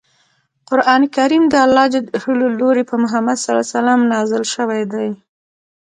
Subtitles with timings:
[0.69, 1.95] قران کریم دالله ج
[2.39, 3.45] له لوری په محمد ص
[4.13, 5.07] نازل شوی دی.